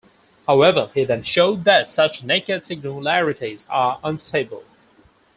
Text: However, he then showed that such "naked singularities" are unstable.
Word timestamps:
However, 0.47 0.89
he 0.95 1.03
then 1.03 1.21
showed 1.21 1.63
that 1.65 1.87
such 1.87 2.23
"naked 2.23 2.63
singularities" 2.63 3.67
are 3.69 3.99
unstable. 4.03 4.63